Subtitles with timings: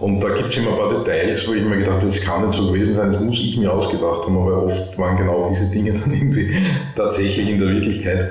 [0.00, 2.46] Und da gibt es immer ein paar Details, wo ich mir gedacht habe, das kann
[2.46, 5.66] nicht so gewesen sein, das muss ich mir ausgedacht haben, aber oft waren genau diese
[5.66, 6.56] Dinge dann irgendwie
[6.96, 8.30] tatsächlich in der Wirklichkeit.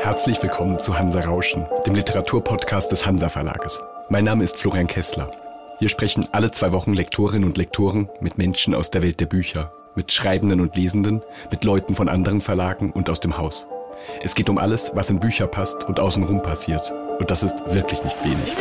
[0.00, 3.80] Herzlich willkommen zu Hansa Rauschen, dem Literaturpodcast des Hansa Verlages.
[4.08, 5.30] Mein Name ist Florian Kessler.
[5.78, 9.72] Hier sprechen alle zwei Wochen Lektorinnen und Lektoren mit Menschen aus der Welt der Bücher,
[9.94, 13.68] mit Schreibenden und Lesenden, mit Leuten von anderen Verlagen und aus dem Haus.
[14.22, 16.92] Es geht um alles, was in Bücher passt und außenrum passiert.
[17.18, 18.54] Und das ist wirklich nicht wenig.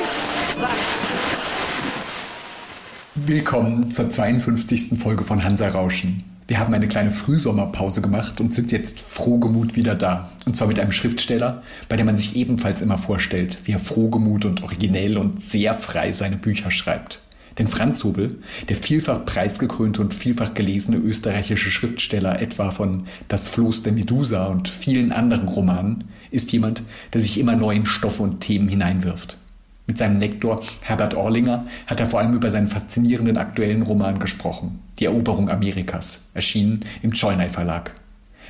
[3.16, 5.00] Willkommen zur 52.
[5.00, 6.24] Folge von Hansa Rauschen.
[6.48, 10.30] Wir haben eine kleine Frühsommerpause gemacht und sind jetzt frohgemut wieder da.
[10.46, 14.46] Und zwar mit einem Schriftsteller, bei dem man sich ebenfalls immer vorstellt, wie er frohgemut
[14.46, 17.22] und originell und sehr frei seine Bücher schreibt.
[17.58, 23.84] Denn Franz Hobel, der vielfach preisgekrönte und vielfach gelesene österreichische Schriftsteller etwa von Das Floß
[23.84, 28.40] der Medusa und vielen anderen Romanen, ist jemand, der sich immer neu in Stoffe und
[28.40, 29.38] Themen hineinwirft.
[29.86, 34.80] Mit seinem Lektor Herbert Orlinger hat er vor allem über seinen faszinierenden aktuellen Roman gesprochen,
[35.00, 37.94] Die Eroberung Amerikas, erschienen im Cholnay Verlag.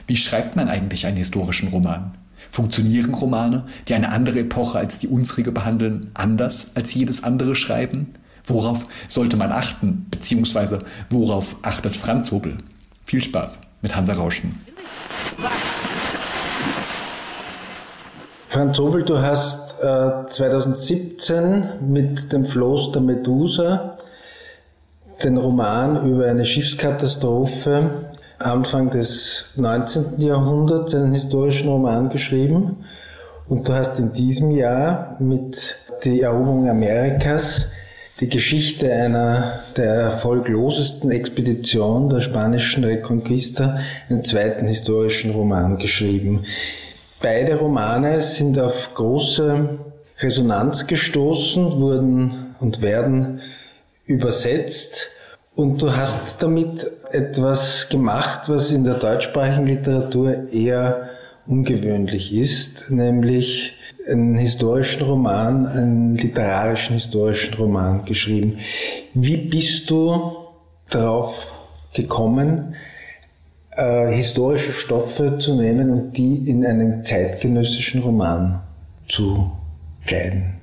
[0.06, 2.12] Wie schreibt man eigentlich einen historischen Roman?
[2.52, 8.10] Funktionieren Romane, die eine andere Epoche als die unsrige behandeln, anders als jedes andere Schreiben?
[8.46, 12.58] Worauf sollte man achten, beziehungsweise worauf achtet Franz Hobel?
[13.06, 14.60] Viel Spaß mit Hansa Rauschen.
[18.50, 23.98] Franz Hobel, du hast äh, 2017 mit dem Floß der Medusa
[25.24, 30.20] den Roman über eine Schiffskatastrophe Anfang des 19.
[30.20, 32.84] Jahrhunderts, einen historischen Roman geschrieben.
[33.48, 37.68] Und du hast in diesem Jahr mit Die Eroberung Amerikas
[38.20, 46.46] die Geschichte einer der erfolglosesten Expedition der spanischen Reconquista, einen zweiten historischen Roman geschrieben.
[47.22, 49.80] Beide Romane sind auf große
[50.20, 53.42] Resonanz gestoßen, wurden und werden
[54.06, 55.10] übersetzt.
[55.56, 61.10] Und du hast damit etwas gemacht, was in der deutschsprachigen Literatur eher
[61.46, 63.73] ungewöhnlich ist, nämlich
[64.10, 68.60] einen historischen Roman, einen literarischen historischen Roman geschrieben.
[69.14, 70.34] Wie bist du
[70.90, 71.36] darauf
[71.94, 72.76] gekommen,
[73.72, 78.62] äh, historische Stoffe zu nehmen und die in einen zeitgenössischen Roman
[79.10, 79.52] zu
[80.06, 80.56] kleiden?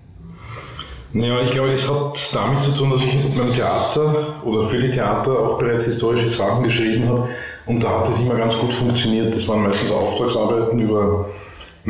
[1.12, 4.90] Naja, ich glaube, das hat damit zu tun, dass ich beim Theater oder für die
[4.90, 7.28] Theater auch bereits historische Sachen geschrieben habe
[7.66, 9.34] und da hat es immer ganz gut funktioniert.
[9.34, 11.26] Das waren meistens Auftragsarbeiten über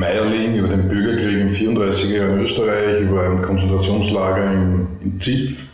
[0.01, 5.67] Meierling, über den Bürgerkrieg im 34er Jahr in Österreich, über ein Konzentrationslager im, im Zipf,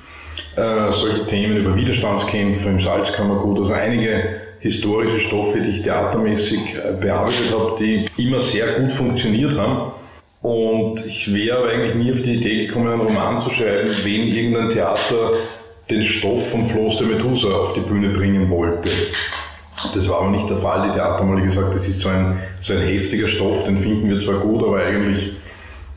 [0.56, 6.92] äh, solche Themen über Widerstandskämpfe im Salzkammergut, also einige historische Stoffe, die ich theatermäßig äh,
[7.00, 9.92] bearbeitet habe, die immer sehr gut funktioniert haben.
[10.42, 14.70] Und ich wäre eigentlich nie auf die Idee gekommen, einen Roman zu schreiben, wenn irgendein
[14.70, 15.32] Theater
[15.88, 18.91] den Stoff vom Floß der Medusa auf die Bühne bringen wollte.
[19.94, 20.82] Das war aber nicht der Fall.
[20.88, 24.19] Die Theater haben gesagt, das ist so ein, so ein heftiger Stoff, den finden wir
[24.19, 25.32] zwar gut, aber eigentlich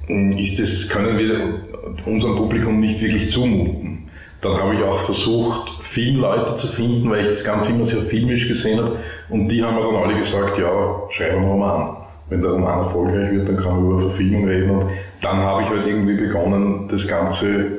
[0.08, 1.62] hm, ist das, können wir
[2.06, 4.10] unserem Publikum nicht wirklich zumuten.
[4.42, 8.48] Dann habe ich auch versucht, Filmleute zu finden, weil ich das Ganze immer sehr filmisch
[8.48, 8.96] gesehen habe.
[9.30, 11.98] Und die haben mir dann alle gesagt, ja, schreib einen Roman.
[12.30, 14.70] Wenn der Roman erfolgreich wird, dann kann man über Verfilmung reden.
[14.70, 14.86] Und
[15.22, 17.79] dann habe ich halt irgendwie begonnen, das Ganze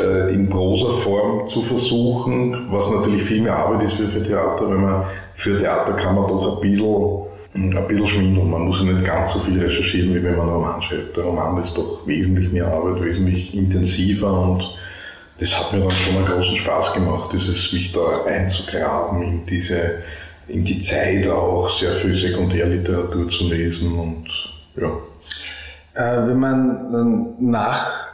[0.00, 4.82] äh, in Prosaform zu versuchen, was natürlich viel mehr Arbeit ist für, für Theater, wenn
[4.82, 5.04] man
[5.34, 8.50] für Theater kann man doch ein bisschen, ein bisschen schwindeln.
[8.50, 11.16] Man muss ja nicht ganz so viel recherchieren, wie wenn man einen Roman schreibt.
[11.16, 14.68] Der Roman ist doch wesentlich mehr Arbeit, wesentlich intensiver und
[15.38, 19.98] das hat mir dann schon einen großen Spaß gemacht, dieses mich da einzugraben in diese,
[20.46, 24.28] in die Zeit auch, sehr viel Sekundärliteratur zu lesen und
[24.76, 24.92] ja.
[25.94, 27.50] Äh, wenn man dann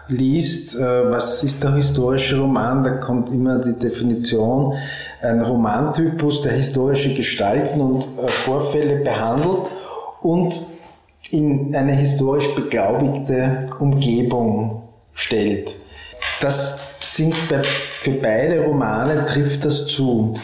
[0.08, 4.74] nachliest, äh, was ist der historische Roman, da kommt immer die Definition,
[5.22, 9.70] ein Romantypus, der historische Gestalten und äh, Vorfälle behandelt
[10.20, 10.62] und
[11.30, 14.82] in eine historisch beglaubigte Umgebung
[15.14, 15.74] stellt.
[16.40, 17.62] Das sind bei,
[18.00, 20.38] für beide Romane trifft das zu.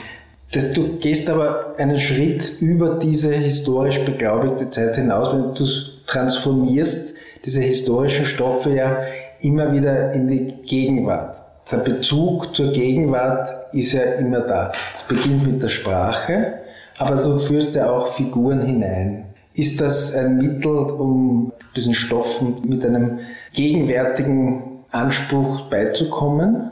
[0.53, 5.65] Das, du gehst aber einen Schritt über diese historisch beglaubigte Zeit hinaus, wenn du
[6.07, 7.15] transformierst
[7.45, 8.99] diese historischen Stoffe ja
[9.41, 11.37] immer wieder in die Gegenwart.
[11.71, 14.73] Der Bezug zur Gegenwart ist ja immer da.
[14.95, 16.61] Es beginnt mit der Sprache,
[16.99, 19.27] aber du führst ja auch Figuren hinein.
[19.55, 23.21] Ist das ein Mittel, um diesen Stoffen mit einem
[23.55, 26.71] gegenwärtigen Anspruch beizukommen?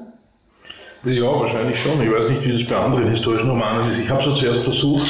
[1.04, 2.00] Ja, wahrscheinlich schon.
[2.02, 3.98] Ich weiß nicht, wie das bei anderen historischen Romanen ist.
[3.98, 5.06] Ich habe so zuerst versucht,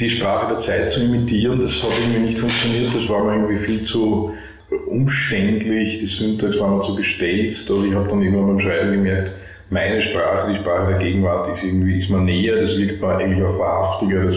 [0.00, 1.60] die Sprache der Zeit zu imitieren.
[1.60, 2.94] Das hat irgendwie nicht funktioniert.
[2.94, 4.32] Das war mir irgendwie viel zu
[4.86, 7.54] umständlich, die Syntax war mir zu gestellt.
[7.68, 9.32] Also ich habe dann irgendwann beim Schreiben gemerkt,
[9.70, 13.42] meine Sprache, die Sprache der Gegenwart ist irgendwie ist mir näher, das wirkt mir eigentlich
[13.42, 14.36] auch wahrhaftiger, das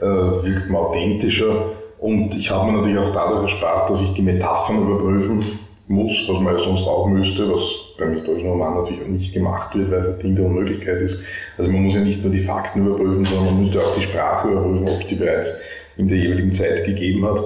[0.00, 1.66] äh, wirkt mir authentischer.
[1.98, 5.44] Und ich habe mir natürlich auch dadurch erspart, dass ich die Metaphern überprüfen
[5.88, 7.62] muss, was man ja sonst auch müsste, was
[7.98, 11.18] beim historischen Roman natürlich auch nicht gemacht wird, weil es ein Ding der Unmöglichkeit ist.
[11.56, 14.48] Also man muss ja nicht nur die Fakten überprüfen, sondern man müsste auch die Sprache
[14.48, 15.52] überprüfen, ob es die bereits
[15.96, 17.42] in der jeweiligen Zeit gegeben hat.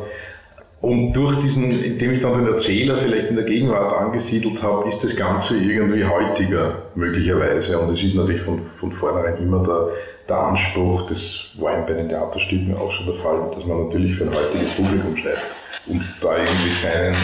[0.80, 5.04] Und durch diesen, indem ich dann den Erzähler vielleicht in der Gegenwart angesiedelt habe, ist
[5.04, 7.78] das Ganze irgendwie heutiger möglicherweise.
[7.78, 9.88] Und es ist natürlich von, von vornherein immer der,
[10.26, 14.24] der Anspruch, das war bei den Theaterstücken auch schon der Fall, dass man natürlich für
[14.24, 15.42] ein heutiges Publikum schreibt.
[15.86, 17.14] Und da irgendwie keinen,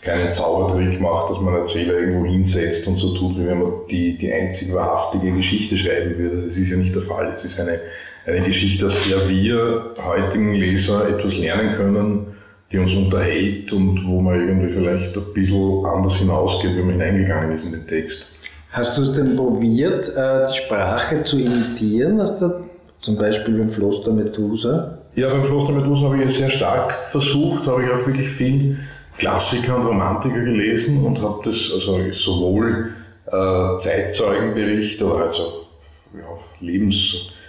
[0.00, 4.16] keinen Zaubertrick macht, dass man Erzähler irgendwo hinsetzt und so tut, wie wenn man die,
[4.16, 6.48] die einzig wahrhaftige Geschichte schreiben würde.
[6.48, 7.34] Das ist ja nicht der Fall.
[7.36, 7.78] Es ist eine,
[8.24, 12.36] eine Geschichte, aus der wir heutigen Leser etwas lernen können,
[12.72, 17.56] die uns unterhält und wo man irgendwie vielleicht ein bisschen anders hinausgeht, wenn man hineingegangen
[17.56, 18.26] ist in den Text.
[18.72, 22.60] Hast du es denn probiert, äh, die Sprache zu imitieren, aus der,
[23.00, 24.98] zum Beispiel beim Floß der Medusa?
[25.14, 28.28] Ja, beim Floß der Medusa habe ich es sehr stark versucht, habe ich auch wirklich
[28.28, 28.78] viel
[29.18, 32.92] Klassiker und Romantiker gelesen und habe das also sowohl
[33.26, 35.66] äh, Zeitzeugenberichte oder also
[36.14, 36.38] ja,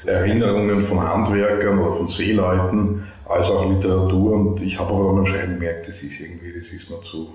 [0.07, 4.31] Lebenserinnerungen von Handwerkern oder von Seeleuten als auch Literatur.
[4.33, 7.30] Und ich habe aber Schreiben gemerkt, das ist irgendwie, das ist mir zu,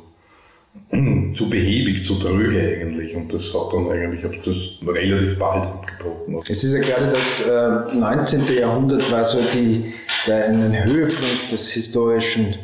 [1.36, 3.14] zu behäbig, zu tröge eigentlich.
[3.14, 6.40] Und das hat dann eigentlich, habe das relativ bald abgebrochen.
[6.48, 8.42] Es ist ja gerade das äh, 19.
[8.58, 9.92] Jahrhundert war so die,
[10.26, 12.54] der einen Höhepunkt des historischen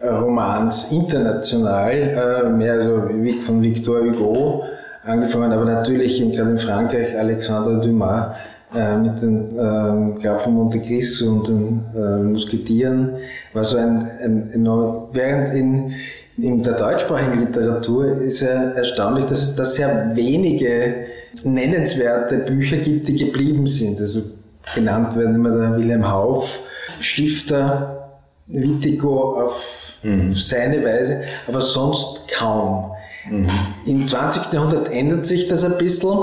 [0.00, 3.02] äh, Romans international, äh, mehr so
[3.44, 4.64] von Victor Hugo
[5.04, 8.36] angefangen, aber natürlich in, gerade in Frankreich Alexandre Dumas
[8.74, 13.16] äh, mit den äh, Graf von Monte Cristo und den äh, Musketieren
[13.54, 15.92] war so ein, ein enorm, während in,
[16.36, 21.06] in der deutschsprachigen Literatur ist ja erstaunlich, dass es da sehr wenige
[21.44, 24.00] nennenswerte Bücher gibt, die geblieben sind.
[24.00, 24.22] Also
[24.74, 26.60] genannt werden immer der Wilhelm Hauff,
[27.00, 28.10] Stifter,
[28.46, 29.54] Wittigo auf
[30.02, 30.34] mhm.
[30.34, 32.92] seine Weise, aber sonst kaum.
[33.30, 33.48] Mhm.
[33.86, 34.52] Im 20.
[34.52, 36.18] Jahrhundert ändert sich das ein bisschen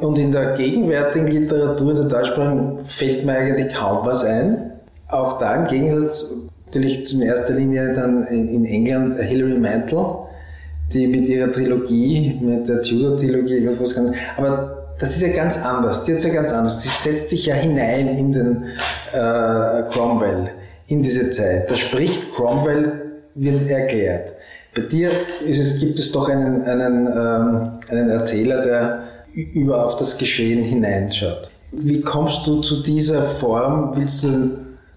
[0.00, 4.72] und in der gegenwärtigen Literatur, in der deutschsprachigen, fällt mir eigentlich kaum was ein.
[5.08, 6.34] Auch da im Gegensatz
[6.66, 10.04] natürlich in erster Linie dann in England Hilary Mantel,
[10.92, 16.04] die mit ihrer Trilogie, mit der Tudor-Trilogie irgendwas ganz, aber das ist ja ganz anders.
[16.04, 16.82] Die ist ja ganz anders.
[16.82, 18.64] Sie setzt sich ja hinein in den
[19.12, 20.50] äh, Cromwell,
[20.88, 21.70] in diese Zeit.
[21.70, 24.34] Da spricht Cromwell, wird erklärt.
[24.78, 25.10] Bei dir
[25.44, 29.02] es, gibt es doch einen, einen, ähm, einen Erzähler, der
[29.34, 31.50] über auf das Geschehen hineinschaut.
[31.72, 33.92] Wie kommst du zu dieser Form?
[33.96, 34.50] Willst du den,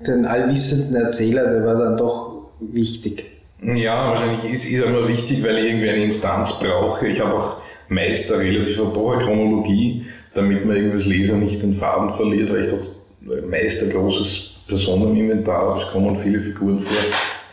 [0.06, 3.25] den allwissenden Erzähler, der war dann doch wichtig?
[3.63, 7.07] Ja, wahrscheinlich ist, ist er wichtig, weil ich irgendwie eine Instanz brauche.
[7.07, 7.57] Ich habe auch
[7.89, 10.06] meist eine relativ hohe Chronologie,
[10.36, 14.51] damit man irgendwie als Leser nicht den Faden verliert, weil ich doch meist ein großes
[14.68, 15.81] Personeninventar habe.
[15.81, 16.92] Es kommen viele Figuren vor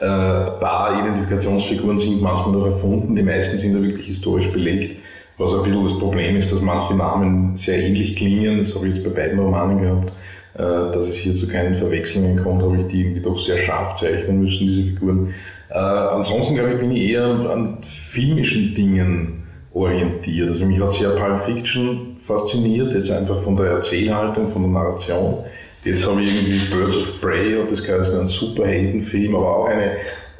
[0.00, 4.96] äh, paar Identifikationsfiguren sind manchmal noch erfunden, die meisten sind ja wirklich historisch belegt.
[5.38, 8.96] Was ein bisschen das Problem ist, dass manche Namen sehr ähnlich klingen, das habe ich
[8.96, 10.12] jetzt bei beiden Romanen gehabt,
[10.55, 13.94] äh, dass es hier zu keinen Verwechslungen kommt, habe ich die irgendwie doch sehr scharf
[13.94, 15.32] zeichnen müssen, diese Figuren.
[15.70, 20.50] Äh, ansonsten glaube ich, bin ich eher an filmischen Dingen orientiert.
[20.50, 25.44] Also mich hat sehr Pulp Fiction fasziniert, jetzt einfach von der Erzählhaltung, von der Narration.
[25.85, 29.92] Jetzt habe ich irgendwie Birds of Prey und das gehört ein Superheldenfilm, aber auch eine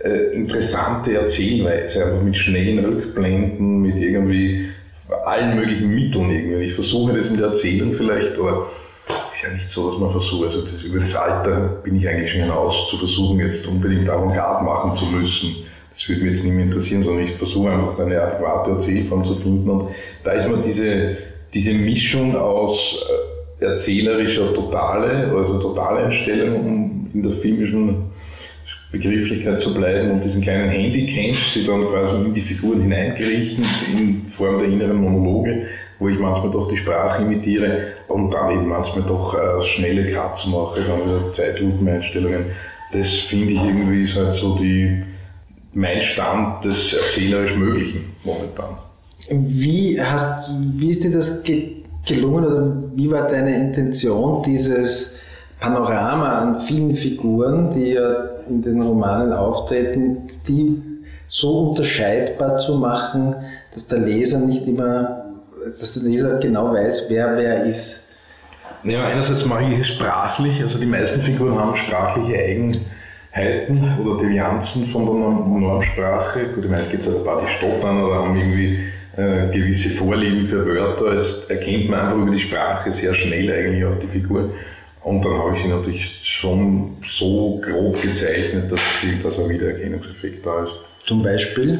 [0.05, 4.69] äh, interessante Erzählweise, einfach mit schnellen Rückblenden, mit irgendwie
[5.25, 6.65] allen möglichen Mitteln irgendwie.
[6.65, 8.67] Ich versuche das in der Erzählung vielleicht, aber
[9.33, 12.31] ist ja nicht so, dass man versucht, also das, über das Alter bin ich eigentlich
[12.31, 15.57] schon hinaus, zu versuchen, jetzt unbedingt Avantgarde machen zu müssen.
[15.93, 19.35] Das würde mich jetzt nicht mehr interessieren, sondern ich versuche einfach eine adäquate Erzählform zu
[19.35, 19.89] finden und
[20.25, 21.17] da ist mir diese,
[21.55, 22.97] diese Mischung aus
[23.61, 28.11] äh, erzählerischer Totale, also Totaleinstellung, in der filmischen
[28.91, 34.23] Begrifflichkeit zu bleiben und diesen kleinen Handycams, die dann quasi in die Figuren hineinkriechen, in
[34.25, 35.67] Form der inneren Monologe,
[35.99, 40.47] wo ich manchmal doch die Sprache imitiere und dann eben manchmal doch äh, schnelle Cuts
[40.47, 42.47] mache, dann wieder Zeitlupeneinstellungen.
[42.93, 45.03] Das finde ich irgendwie ist halt so die,
[45.75, 48.79] mein Stand des erzählerisch Möglichen momentan.
[49.29, 51.43] Wie, hast, wie ist dir das
[52.07, 55.17] gelungen oder wie war deine Intention, dieses
[55.61, 60.83] Panorama an vielen Figuren, die ja in den Romanen auftreten, die
[61.29, 63.35] so unterscheidbar zu machen,
[63.73, 65.25] dass der Leser nicht immer,
[65.79, 68.09] dass der Leser genau weiß, wer wer ist?
[68.85, 74.87] Ja, einerseits mache ich es sprachlich, also die meisten Figuren haben sprachliche Eigenheiten oder Devianzen
[74.87, 76.47] von der Normsprache.
[76.55, 78.79] Gut, ich meine, es gibt ein paar, die stottern oder haben irgendwie
[79.17, 81.17] äh, gewisse Vorlieben für Wörter.
[81.17, 84.53] Jetzt erkennt man einfach über die Sprache sehr schnell eigentlich auch die Figur.
[85.05, 90.45] Und dann habe ich sie natürlich schon so grob gezeichnet, dass, sie, dass ein Wiedererkennungseffekt
[90.45, 90.73] da ist.
[91.05, 91.79] Zum Beispiel?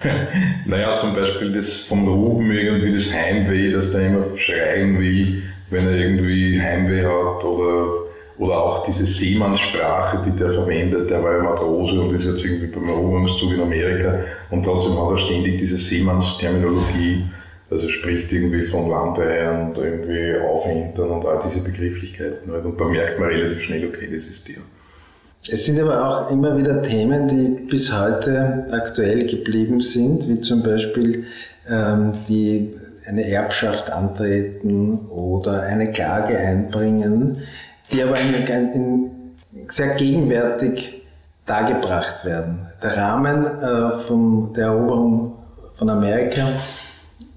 [0.66, 5.86] naja, zum Beispiel das vom Ruben irgendwie das Heimweh, dass der immer schreien will, wenn
[5.86, 8.04] er irgendwie Heimweh hat oder,
[8.38, 12.68] oder auch diese Seemannssprache, die der verwendet, der war ja Matrose und ist jetzt irgendwie
[12.68, 17.24] beim Eroberungszug in Amerika und trotzdem hat er ständig diese Seemannsterminologie,
[17.70, 22.64] also spricht irgendwie von Landeiern und irgendwie Aufhintern und all diese Begrifflichkeiten halt.
[22.64, 24.56] und da merkt man relativ schnell, okay, das ist der.
[25.50, 30.62] Es sind aber auch immer wieder Themen, die bis heute aktuell geblieben sind, wie zum
[30.62, 31.26] Beispiel
[31.68, 32.74] ähm, die
[33.06, 37.42] eine Erbschaft antreten oder eine Klage einbringen,
[37.92, 39.10] die aber in, in
[39.68, 41.02] sehr gegenwärtig
[41.46, 42.66] dargebracht werden.
[42.82, 45.36] Der Rahmen äh, von der Eroberung
[45.76, 46.48] von Amerika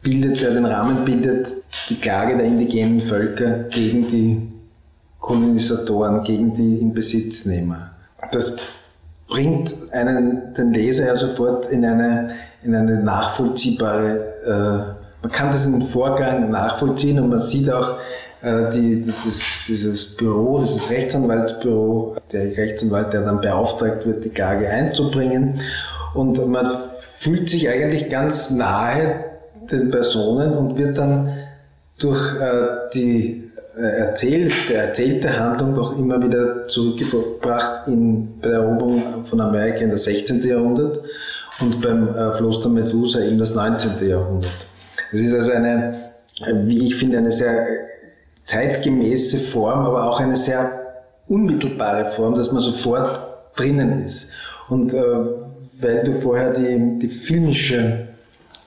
[0.02, 1.48] bildet, der den Rahmen bildet,
[1.90, 4.48] die Klage der indigenen Völker gegen die
[5.20, 7.92] Kolonisatoren, gegen die Inbesitznehmer.
[8.32, 8.58] Das
[9.28, 15.84] bringt einen, den Leser ja sofort in eine, in eine nachvollziehbare, äh, man kann diesen
[15.88, 17.98] Vorgang nachvollziehen und man sieht auch
[18.42, 24.68] äh, die, dieses, dieses Büro, dieses Rechtsanwaltsbüro, der Rechtsanwalt, der dann beauftragt wird, die Klage
[24.68, 25.62] einzubringen.
[26.16, 26.72] Und man
[27.20, 29.31] fühlt sich eigentlich ganz nahe
[29.72, 31.32] den Personen und wird dann
[32.00, 39.26] durch äh, die äh, erzählte, erzählte Handlung doch immer wieder zurückgebracht in, bei der Eroberung
[39.26, 40.46] von Amerika in das 16.
[40.46, 41.00] Jahrhundert
[41.60, 44.08] und beim äh, Floß Medusa in das 19.
[44.08, 44.52] Jahrhundert.
[45.14, 45.96] Es ist also eine,
[46.66, 47.66] wie ich finde, eine sehr
[48.46, 50.82] zeitgemäße Form, aber auch eine sehr
[51.28, 53.22] unmittelbare Form, dass man sofort
[53.56, 54.30] drinnen ist.
[54.70, 55.02] Und äh,
[55.80, 58.08] weil du vorher die, die filmische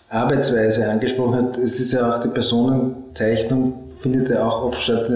[0.08, 5.10] Arbeitsweise angesprochen hast, es ist ja auch die Personenzeichnung findet ja auch oft statt.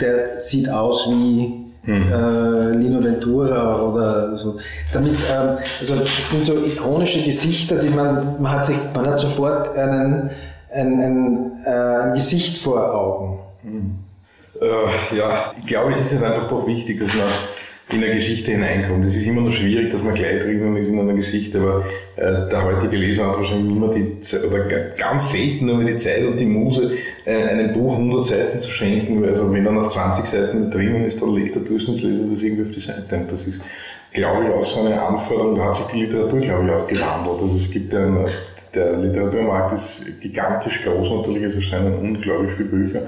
[0.00, 2.12] Der sieht aus wie hm.
[2.12, 4.56] äh, Lino Ventura oder so.
[4.94, 9.20] Damit, ähm, also das sind so ikonische Gesichter, die man, man hat sich, man hat
[9.20, 10.30] sofort einen,
[10.72, 13.40] ein, ein, äh, ein Gesicht vor Augen.
[13.60, 13.94] Hm.
[14.60, 17.26] Äh, ja, ich glaube, es ist jetzt einfach doch wichtig, dass man
[17.92, 19.04] in eine Geschichte hineinkommt.
[19.04, 21.84] Es ist immer noch schwierig, dass man gleich drinnen ist in einer Geschichte, aber
[22.16, 24.64] äh, der heutige Leser hat wahrscheinlich immer die Zeit, oder
[24.96, 26.92] ganz selten nur die Zeit und die Muse,
[27.26, 31.20] äh, einem Buch 100 Seiten zu schenken, also wenn er nach 20 Seiten drinnen ist,
[31.20, 33.16] dann legt der Durchschnittsleser das irgendwie auf die Seite.
[33.16, 33.60] Und das ist,
[34.12, 37.42] glaube ich, auch so eine Anforderung, da hat sich die Literatur, glaube ich, auch gewandelt.
[37.42, 38.26] Also es gibt einen,
[38.74, 43.02] der Literaturmarkt ist gigantisch groß natürlich, es erscheinen unglaublich viele Bücher.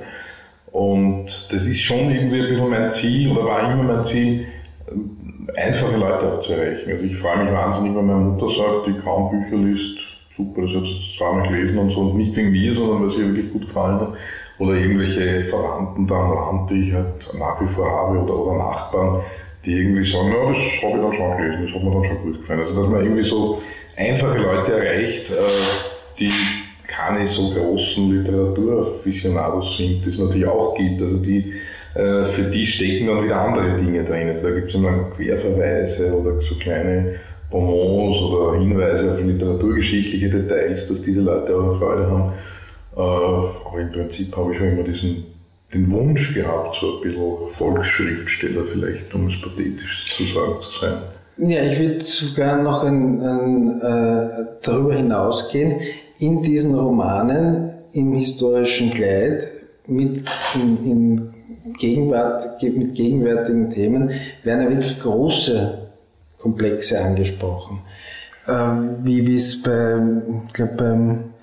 [0.71, 4.45] Und das ist schon irgendwie ein bisschen mein Ziel, oder war immer mein Ziel,
[5.57, 6.91] einfache Leute auch zu erreichen.
[6.91, 9.99] Also ich freue mich wahnsinnig, wenn meine Mutter sagt, die kaum Bücher liest,
[10.37, 13.19] super, das hat sie zweimal gelesen und so, und nicht wegen mir, sondern weil sie
[13.19, 14.15] wirklich gut gefallen hat.
[14.59, 18.59] Oder irgendwelche Verwandten da am Rand, die ich halt nach wie vor habe, oder, oder
[18.59, 19.21] Nachbarn,
[19.65, 22.23] die irgendwie sagen, ja, das habe ich dann schon gelesen, das hat mir dann schon
[22.23, 22.61] gut gefallen.
[22.61, 23.59] Also dass man irgendwie so
[23.97, 25.35] einfache Leute erreicht, äh,
[26.19, 26.33] die
[26.97, 31.53] keine so großen Literaturafficionados sind, die es natürlich auch gibt, also die
[31.95, 34.29] äh, für die stecken dann wieder andere Dinge drin.
[34.29, 37.17] Also da gibt es dann Querverweise oder so kleine
[37.51, 42.33] Bonbons oder Hinweise auf literaturgeschichtliche Details, dass diese Leute auch Freude haben.
[42.97, 45.25] Äh, aber im Prinzip habe ich schon immer diesen,
[45.75, 50.99] den Wunsch gehabt, so ein bisschen Volksschriftsteller vielleicht, um es pathetisch zu sagen zu sein.
[51.39, 55.83] Ja, ich würde sogar noch ein, ein, äh, darüber hinausgehen.
[56.19, 59.43] In diesen Romanen im historischen Kleid
[59.87, 61.35] mit in, in
[61.79, 64.11] Gegenwart, mit gegenwärtigen Themen
[64.43, 65.79] werden ja wirklich große
[66.39, 67.81] Komplexe angesprochen.
[68.49, 71.35] Ähm, wie es glaub, beim,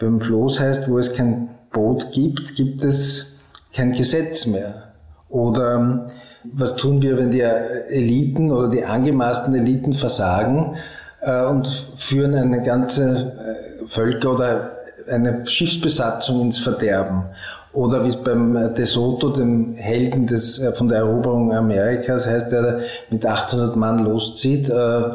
[0.00, 3.38] beim Floß heißt, wo es kein Boot gibt, gibt es
[3.74, 4.92] kein Gesetz mehr.
[5.28, 6.08] Oder
[6.44, 10.76] was tun wir, wenn die Eliten oder die angemaßten Eliten versagen
[11.20, 13.59] äh, und führen eine ganze äh,
[13.90, 14.70] Völker oder
[15.08, 17.24] eine Schiffsbesatzung ins Verderben?
[17.72, 22.50] Oder wie es beim De Soto, dem Helden des, äh, von der Eroberung Amerikas, heißt,
[22.50, 22.80] der
[23.10, 24.72] mit 800 Mann loszieht, äh,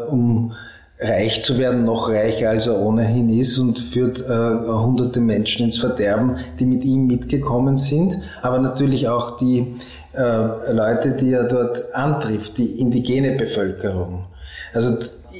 [0.10, 0.54] um
[1.00, 5.78] reich zu werden, noch reicher als er ohnehin ist und führt äh, hunderte Menschen ins
[5.78, 9.76] Verderben, die mit ihm mitgekommen sind, aber natürlich auch die
[10.14, 14.28] äh, Leute, die er dort antrifft, die indigene Bevölkerung.
[14.74, 14.98] Also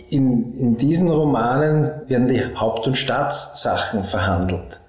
[0.10, 4.80] in, in diesen Romanen werden die Haupt- und Staatssachen verhandelt,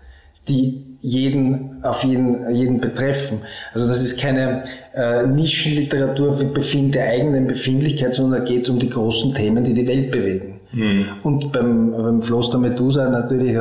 [0.49, 3.41] die jeden, auf jeden, jeden betreffen.
[3.75, 8.69] Also das ist keine äh, Nischenliteratur mit Befind der eigenen Befindlichkeit, sondern da geht es
[8.69, 10.61] um die großen Themen, die die Welt bewegen.
[10.73, 11.07] Mhm.
[11.23, 13.57] Und beim, beim Floß der Medusa natürlich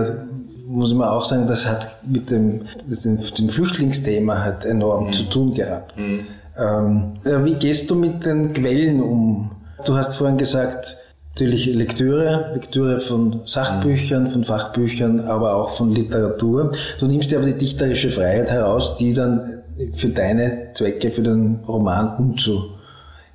[0.68, 5.14] muss man auch sagen, das hat mit dem, dem, dem Flüchtlingsthema halt enorm mhm.
[5.14, 5.96] zu tun gehabt.
[5.98, 6.22] Mhm.
[6.58, 9.52] Ähm, wie gehst du mit den Quellen um?
[9.86, 10.98] Du hast vorhin gesagt,
[11.36, 16.72] natürlich Lektüre, Lektüre von Sachbüchern, von Fachbüchern, aber auch von Literatur.
[16.98, 19.62] Du nimmst dir aber die dichterische Freiheit heraus, die dann
[19.96, 22.70] für deine Zwecke, für den Roman umzu.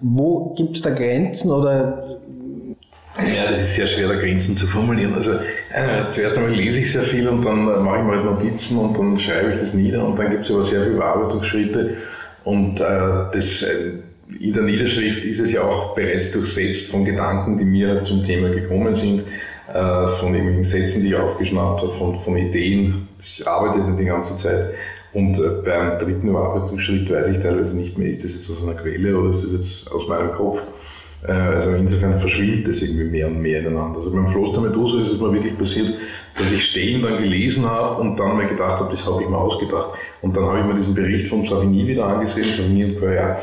[0.00, 2.16] Wo gibt es da Grenzen oder
[3.18, 5.12] ja, das ist sehr schwer, da Grenzen zu formulieren.
[5.12, 8.96] Also äh, zuerst einmal lese ich sehr viel und dann mache ich mal Notizen und
[8.96, 11.96] dann schreibe ich das nieder und dann gibt es aber sehr viele Bearbeitungsschritte
[12.44, 12.84] und äh,
[13.32, 13.92] das äh,
[14.38, 18.50] in der Niederschrift ist es ja auch bereits durchsetzt von Gedanken, die mir zum Thema
[18.50, 19.24] gekommen sind,
[19.72, 23.08] äh, von irgendwelchen Sätzen, die ich aufgeschnappt habe, von, von Ideen.
[23.18, 24.74] Ich arbeite dann die ganze Zeit.
[25.12, 28.74] Und äh, beim dritten Überarbeitungsschritt weiß ich teilweise nicht mehr, ist das jetzt aus einer
[28.74, 30.66] Quelle oder ist das jetzt aus meinem Kopf.
[31.26, 33.98] Äh, also insofern verschwimmt das irgendwie mehr und mehr ineinander.
[33.98, 35.94] Also beim Floß Medusa ist es mir wirklich passiert,
[36.40, 39.36] dass ich Stellen dann gelesen habe und dann mir gedacht habe, das habe ich mir
[39.36, 39.90] ausgedacht.
[40.22, 43.36] Und dann habe ich mir diesen Bericht von Savigny wieder angesehen, Savigny und Coria,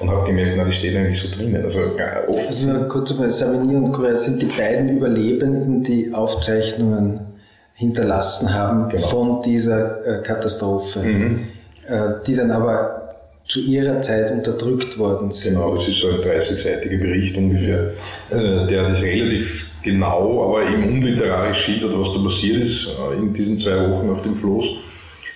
[0.00, 1.64] und habe gemerkt, na, die steht eigentlich so drinnen.
[1.64, 1.80] Also
[2.28, 2.46] oft.
[2.48, 7.20] Also kurz mal, Savigny und Coria sind die beiden Überlebenden, die Aufzeichnungen
[7.74, 9.06] hinterlassen haben genau.
[9.06, 11.48] von dieser äh, Katastrophe, mhm.
[11.88, 13.01] äh, die dann aber
[13.46, 15.54] zu ihrer Zeit unterdrückt worden sind.
[15.54, 17.90] Genau, das ist so ein 30-seitiger Bericht ungefähr,
[18.30, 23.32] äh, der das relativ genau, aber eben unliterarisch schildert, was da passiert ist äh, in
[23.32, 24.64] diesen zwei Wochen auf dem Floß.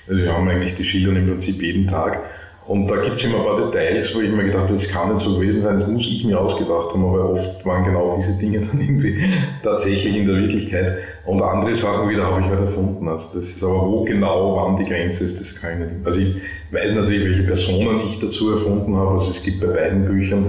[0.08, 2.22] Also wir haben eigentlich die Schildern im Prinzip jeden Tag.
[2.66, 5.14] Und da gibt es immer ein paar Details, wo ich mir gedacht habe, das kann
[5.14, 8.36] nicht so gewesen sein, das muss ich mir ausgedacht haben, aber oft waren genau diese
[8.38, 9.22] Dinge dann irgendwie
[9.62, 10.94] tatsächlich in der Wirklichkeit.
[11.26, 13.08] Und andere Sachen wieder habe ich halt erfunden.
[13.08, 16.06] Also das ist aber wo genau, wann die Grenze ist, das kann ich nicht.
[16.06, 16.36] Also ich
[16.70, 19.18] weiß natürlich, welche Personen ich dazu erfunden habe.
[19.18, 20.46] Also es gibt bei beiden Büchern,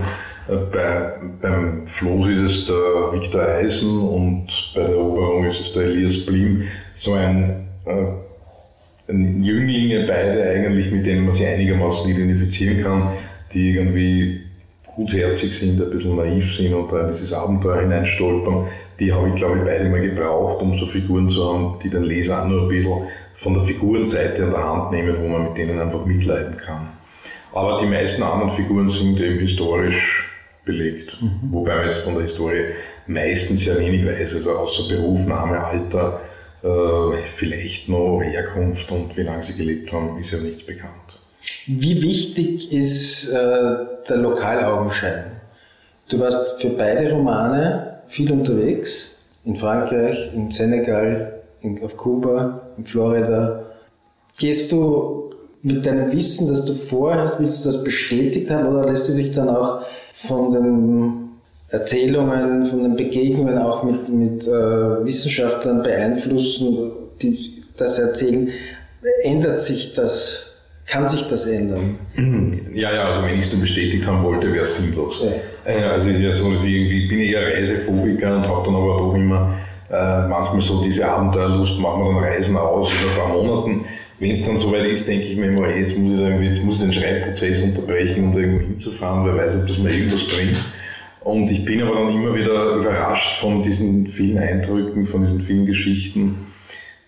[0.48, 5.74] äh, bei, beim Floß ist es der Viktor Eisen und bei der Eroberung ist es
[5.74, 6.64] der Elias Blim.
[6.94, 13.12] So ein äh, Jünglinge beide eigentlich, mit denen man sich einigermaßen identifizieren kann,
[13.54, 14.42] die irgendwie
[14.96, 18.66] gutherzig sind, ein bisschen naiv sind und da in dieses Abenteuer hineinstolpern.
[19.00, 22.04] Die habe ich, glaube ich, beide mal gebraucht, um so Figuren zu haben, die den
[22.04, 25.58] Leser auch nur ein bisschen von der Figurenseite an der Hand nehmen, wo man mit
[25.58, 26.90] denen einfach mitleiden kann.
[27.54, 30.28] Aber die meisten anderen Figuren sind eben historisch
[30.66, 31.40] belegt, mhm.
[31.50, 32.66] wobei man jetzt von der Historie
[33.08, 36.20] meistens sehr wenig weiß, also außer Beruf, Name, Alter,
[36.64, 40.92] äh, vielleicht noch Herkunft und wie lange sie gelebt haben, ist ja nichts bekannt.
[41.68, 43.36] Wie wichtig ist äh,
[44.10, 45.26] der Lokalaugenschein?
[46.10, 49.12] Du warst für beide Romane viel unterwegs,
[49.46, 53.64] in Frankreich, in Senegal, in, auf Kuba, in Florida.
[54.40, 59.10] Gehst du mit deinem Wissen, das du vorhast, willst du das bestätigt haben oder lässt
[59.10, 59.82] du dich dann auch
[60.14, 61.30] von den
[61.70, 66.92] Erzählungen, von den Begegnungen auch mit, mit äh, Wissenschaftlern beeinflussen,
[67.22, 68.50] die das erzählen,
[69.24, 70.47] ändert sich das,
[70.88, 71.98] kann sich das ändern?
[72.74, 75.22] Ja, ja, also wenn ich es nur bestätigt haben wollte, wäre es sinnlos.
[75.22, 75.72] Ja.
[75.72, 78.66] Äh, also es ist ja so, dass ich irgendwie, ich bin eher Reisephobiker und habe
[78.66, 79.54] dann aber doch immer
[79.92, 83.86] äh, manchmal so diese Abenteuerlust, machen wir dann Reisen aus in ein paar Monaten.
[84.20, 86.76] Wenn es dann soweit ist, denke ich mir immer, jetzt muss ich, irgendwie, jetzt muss
[86.76, 90.58] ich den Schreibprozess unterbrechen, um da irgendwo hinzufahren, wer weiß, ob das mir irgendwas bringt.
[91.22, 95.66] Und ich bin aber dann immer wieder überrascht von diesen vielen Eindrücken, von diesen vielen
[95.66, 96.38] Geschichten,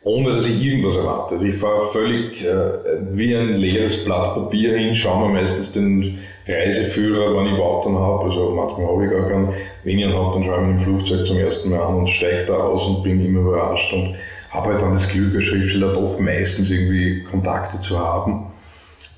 [0.03, 1.35] ohne dass ich irgendwas erwarte.
[1.45, 2.71] Ich fahre völlig äh,
[3.11, 7.97] wie ein leeres Blatt Papier hin, schaue mir meistens den Reiseführer, wann ich überhaupt dann
[7.97, 9.49] habe, also manchmal habe ich gar keinen,
[9.83, 12.09] wenn ich ihn habe, dann schaue ich mir im Flugzeug zum ersten Mal an und
[12.09, 14.15] steige da aus und bin immer überrascht und
[14.51, 18.47] habe halt dann das Glück als Schriftsteller doch meistens irgendwie Kontakte zu haben.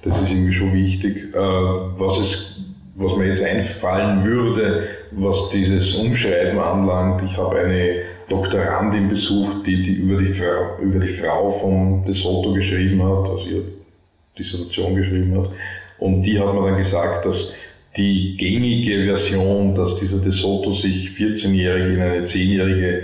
[0.02, 1.34] Das ist irgendwie schon wichtig.
[1.34, 2.58] Äh, was es
[2.96, 7.22] was mir jetzt einfallen würde, was dieses Umschreiben anlangt.
[7.24, 12.13] Ich habe eine Doktorandin besucht, die, die über, die Frau, über die Frau von De
[12.13, 13.63] Soto geschrieben hat, also ihre
[14.39, 15.50] Dissertation geschrieben hat.
[16.00, 17.54] Und die hat mir dann gesagt, dass
[17.98, 23.04] die gängige Version, dass dieser De Soto sich 14-Jährige in eine 10-Jährige,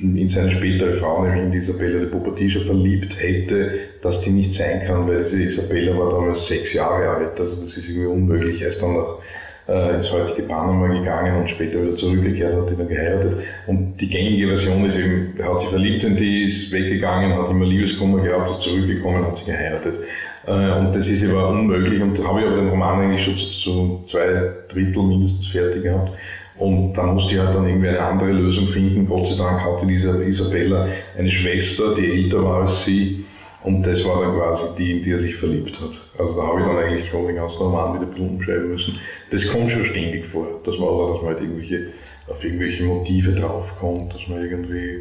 [0.00, 4.52] in seine spätere Frau, nämlich in die Isabella de Popatischa, verliebt hätte, dass die nicht
[4.52, 8.60] sein kann, weil diese Isabella war damals sechs Jahre alt, also das ist irgendwie unmöglich.
[8.60, 9.18] Er ist dann nach
[9.68, 13.38] äh, ins heutige Panama gegangen und später wieder zurückgekehrt, hat die geheiratet.
[13.66, 17.50] Und die gängige Version ist eben, er hat sich verliebt in die, ist weggegangen, hat
[17.50, 20.00] immer Liebeskummer gehabt, ist zurückgekommen, hat sie geheiratet.
[20.46, 23.36] Äh, und das ist aber unmöglich und da habe ich aber den Roman eigentlich schon
[23.36, 26.12] zu, zu zwei Drittel mindestens fertig gehabt.
[26.56, 29.06] Und dann musste ich halt dann irgendwie eine andere Lösung finden.
[29.06, 30.86] Gott sei Dank hatte diese Isabella
[31.18, 33.24] eine Schwester, die älter war als sie
[33.64, 35.92] Und das war dann quasi die, in die er sich verliebt hat.
[36.18, 38.98] Also da habe ich dann eigentlich schon den ganzen Roman wieder umschreiben müssen.
[39.30, 41.86] Das kommt schon ständig vor, dass man, dass man halt irgendwelche,
[42.28, 45.00] auf irgendwelche Motive draufkommt, dass man irgendwie,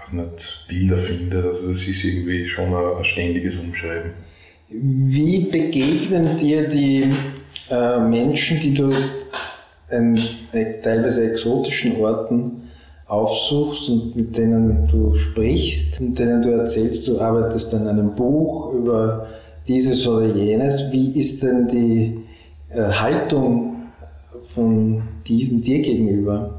[0.00, 1.44] weiß nicht, Bilder findet.
[1.44, 4.12] Also das ist irgendwie schon ein, ein ständiges Umschreiben.
[4.70, 7.12] Wie begegnen dir die
[7.70, 8.90] äh, Menschen, die du
[9.90, 10.18] in
[10.52, 12.67] äh, teilweise exotischen Orten
[13.08, 18.74] aufsuchst und mit denen du sprichst, mit denen du erzählst, du arbeitest an einem Buch
[18.74, 19.26] über
[19.66, 20.92] dieses oder jenes.
[20.92, 22.20] Wie ist denn die
[22.70, 23.76] äh, Haltung
[24.54, 26.54] von diesen dir gegenüber?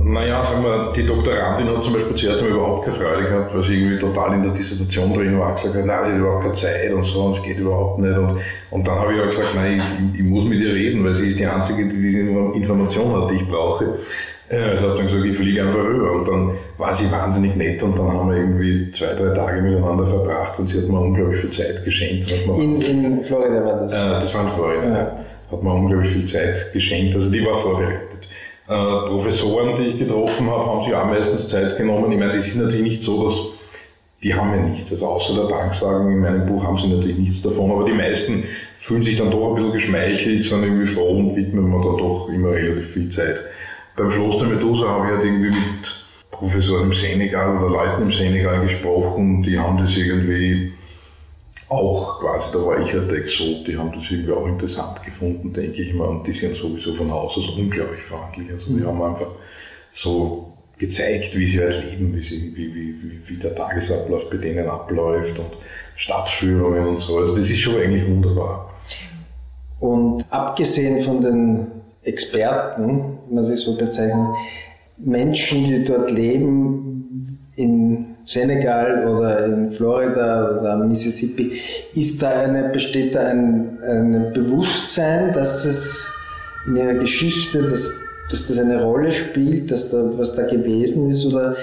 [0.00, 3.64] Naja, sagen wir, die Doktorandin hat zum Beispiel zuerst einmal überhaupt keine Freude gehabt, weil
[3.64, 6.54] sie irgendwie total in der Dissertation drin war, gesagt hat, nein, sie hat überhaupt keine
[6.54, 8.16] Zeit und so, und es geht überhaupt nicht.
[8.16, 8.36] Und,
[8.70, 9.82] und dann habe ich auch gesagt, nein,
[10.14, 13.30] ich, ich, muss mit ihr reden, weil sie ist die Einzige, die diese Information hat,
[13.32, 13.98] die ich brauche.
[14.50, 16.12] Also hat dann gesagt, ich fliege einfach rüber.
[16.12, 20.06] Und dann war sie wahnsinnig nett und dann haben wir irgendwie zwei, drei Tage miteinander
[20.06, 22.32] verbracht und sie hat mir unglaublich viel Zeit geschenkt.
[22.56, 23.94] In, in Florida war das?
[23.94, 24.88] Äh, das war in Florida.
[24.88, 25.24] Ja.
[25.50, 27.14] Hat mir unglaublich viel Zeit geschenkt.
[27.14, 28.28] Also die war vorbereitet.
[28.68, 28.74] Äh,
[29.06, 32.12] Professoren, die ich getroffen habe, haben sich auch meistens Zeit genommen.
[32.12, 33.34] Ich meine, das ist natürlich nicht so, dass
[34.22, 34.90] die haben ja nichts.
[34.90, 38.44] Also außer der Danksagen in meinem Buch haben sie natürlich nichts davon, aber die meisten
[38.76, 42.28] fühlen sich dann doch ein bisschen geschmeichelt, sind irgendwie froh und widmen mir dann doch
[42.28, 43.44] immer relativ viel Zeit.
[43.98, 48.60] Beim der Medusa habe ich halt irgendwie mit Professoren im Senegal oder Leuten im Senegal
[48.60, 50.72] gesprochen, die haben das irgendwie
[51.68, 55.52] auch quasi, da war ich halt der Exot, die haben das irgendwie auch interessant gefunden,
[55.52, 58.48] denke ich mal, und die sind sowieso von Haus aus unglaublich freundlich.
[58.52, 59.32] Also die haben einfach
[59.92, 64.68] so gezeigt, wie sie halt leben, wie, sie, wie, wie, wie, der Tagesablauf bei denen
[64.68, 65.50] abläuft und
[65.96, 67.18] Stadtführungen und so.
[67.18, 68.72] Also das ist schon eigentlich wunderbar.
[69.80, 71.77] Und abgesehen von den
[72.08, 74.28] Experten, wenn man sie so bezeichnet,
[74.96, 76.98] Menschen, die dort leben,
[77.58, 81.60] in Senegal oder in Florida oder Mississippi,
[81.94, 86.12] ist da eine, besteht da ein, ein Bewusstsein, dass es
[86.66, 87.90] in ihrer Geschichte, dass,
[88.30, 91.56] dass das eine Rolle spielt, dass da was da gewesen ist oder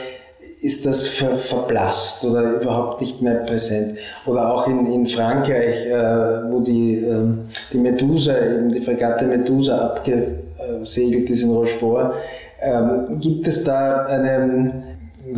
[0.65, 3.97] ist das ver, verblasst oder überhaupt nicht mehr präsent.
[4.25, 7.23] Oder auch in, in Frankreich, äh, wo die, äh,
[7.71, 12.15] die Medusa, eben die Fregatte Medusa abgesegelt ist in Rochefort,
[12.62, 14.84] ähm, gibt es da einen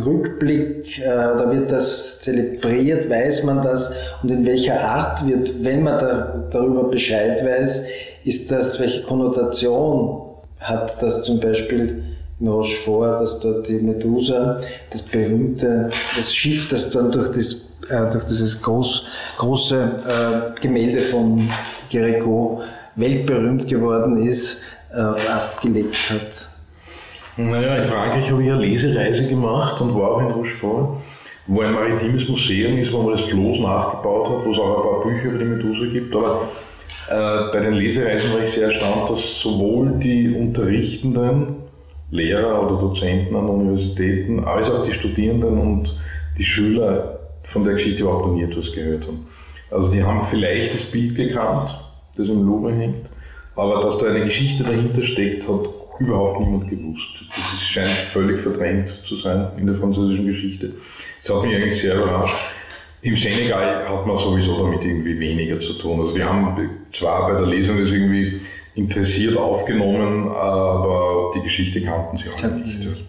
[0.02, 3.10] Rückblick äh, oder wird das zelebriert?
[3.10, 3.92] Weiß man das?
[4.22, 7.82] Und in welcher Art wird, wenn man da, darüber Bescheid weiß,
[8.24, 10.22] ist das, welche Konnotation
[10.60, 12.02] hat das zum Beispiel
[12.40, 18.10] in Rochefort, dass dort die Medusa, das berühmte, das Schiff, das dann durch, das, äh,
[18.12, 19.04] durch dieses groß,
[19.38, 21.50] große äh, Gemälde von
[21.90, 22.62] Géricault
[22.96, 26.48] weltberühmt geworden ist, äh, abgelegt hat.
[27.36, 30.96] Naja, in Frankreich habe ich eine Lesereise gemacht und war auch in Rochefort,
[31.46, 34.82] wo ein maritimes Museum ist, wo man das Floß nachgebaut hat, wo es auch ein
[34.82, 36.14] paar Bücher über die Medusa gibt.
[36.14, 36.42] Aber
[37.08, 41.67] äh, bei den Lesereisen war ich sehr erstaunt, dass sowohl die Unterrichtenden
[42.10, 45.96] Lehrer oder Dozenten an Universitäten, als auch die Studierenden und
[46.36, 49.26] die Schüler von der Geschichte überhaupt noch nie etwas gehört haben.
[49.70, 51.78] Also die haben vielleicht das Bild gekannt,
[52.16, 53.06] das im Louvre hängt,
[53.56, 55.68] aber dass da eine Geschichte dahinter steckt, hat
[55.98, 57.08] überhaupt niemand gewusst.
[57.34, 60.70] Das ist, scheint völlig verdrängt zu sein in der französischen Geschichte.
[61.18, 62.36] Das hat mich eigentlich sehr überrascht.
[63.02, 66.00] Im Senegal hat man sowieso damit irgendwie weniger zu tun.
[66.00, 68.40] Also die haben zwar bei der Lesung das irgendwie
[68.74, 73.06] interessiert aufgenommen, aber die Geschichte kannten sie alle nicht.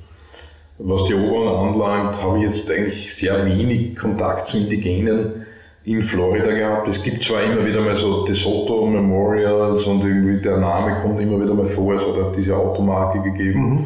[0.78, 5.46] Was die Eroberung anlangt, habe ich jetzt eigentlich sehr wenig Kontakt zu Indigenen
[5.84, 6.88] in Florida gehabt.
[6.88, 11.42] Es gibt zwar immer wieder mal so DeSoto Memorials und irgendwie der Name kommt immer
[11.42, 13.70] wieder mal vor, es hat auch diese Automarke gegeben.
[13.70, 13.86] Mhm.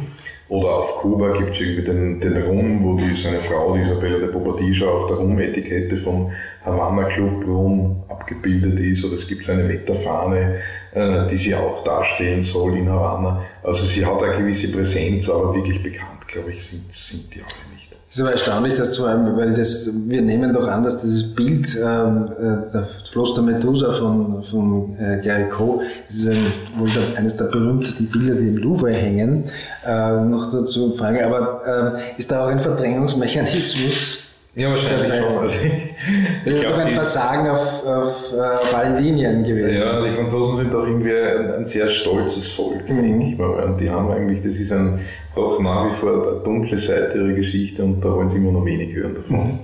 [0.54, 4.20] Oder auf Kuba gibt es irgendwie den, den Rum, wo die, seine Frau, die Isabella
[4.20, 6.30] de Bobadilla, auf der Rum-Etikette vom
[6.64, 9.04] Havana Club Rum abgebildet ist.
[9.04, 10.58] Oder es gibt so eine Wetterfahne,
[10.94, 13.42] äh, die sie auch darstellen soll in Havanna.
[13.64, 17.74] Also sie hat eine gewisse Präsenz, aber wirklich bekannt, glaube ich, sind, sind die alle
[17.74, 17.90] nicht.
[18.08, 21.34] Es ist aber erstaunlich, dass zu einem, weil das, wir nehmen doch an, dass dieses
[21.34, 26.46] Bild, ähm, äh, der Floß der Medusa von, von äh, Gary Coe, das ist ein,
[26.78, 29.46] wohl der, eines der berühmtesten Bilder, die im Louvre hängen,
[29.86, 34.24] äh, noch dazu fragen, aber äh, ist da auch ein Verdrängungsmechanismus
[34.56, 35.38] ja, wahrscheinlich schon.
[35.40, 35.74] Also ich,
[36.46, 39.82] das ist doch ein die, Versagen auf, auf, auf allen Linien gewesen.
[39.82, 43.02] Ja, die Franzosen sind doch irgendwie ein, ein sehr stolzes Volk, mhm.
[43.02, 43.50] denke ich mal.
[43.64, 45.00] Und die haben eigentlich, das ist ein,
[45.36, 48.66] doch nach wie vor eine dunkle Seite ihrer Geschichte und da wollen sie immer noch
[48.66, 49.38] wenig hören davon.
[49.38, 49.60] Mhm.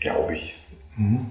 [0.00, 0.58] Glaube ich.
[0.96, 1.26] Mhm.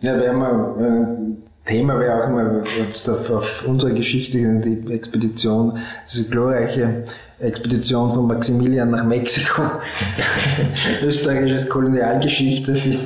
[0.00, 6.28] Ja, wäre mal, äh, Thema wäre auch mal auf, auf unsere Geschichte, die Expedition, diese
[6.28, 7.04] glorreiche
[7.40, 9.62] Expedition von Maximilian nach Mexiko.
[11.02, 12.98] Österreichisches Kolonialgeschichte, die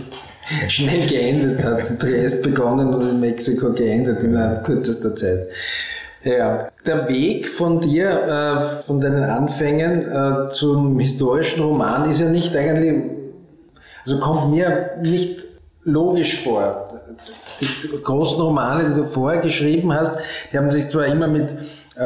[0.68, 1.90] schnell geendet hat.
[1.90, 5.48] In Triest begonnen und in Mexiko geendet in kürzester Zeit.
[6.22, 12.28] Ja, der Weg von dir, äh, von deinen Anfängen äh, zum historischen Roman ist ja
[12.28, 13.04] nicht eigentlich,
[14.04, 15.46] also kommt mir nicht
[15.84, 17.00] logisch vor.
[17.60, 17.66] Die
[18.02, 20.14] großen Romane, die du vorher geschrieben hast,
[20.52, 21.54] die haben sich zwar immer mit,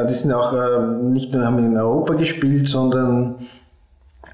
[0.03, 3.35] die sind auch äh, nicht nur haben in Europa gespielt, sondern